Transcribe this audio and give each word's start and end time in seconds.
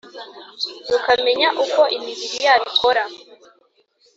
rukamenya 0.91 1.47
uko 1.63 1.81
imibiri 1.95 2.37
yabo 2.45 2.63
ikora 2.71 3.03